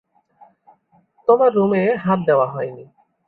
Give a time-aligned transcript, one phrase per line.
[1.27, 2.83] তোমার রুমে হাত দেওয়া হয়নি।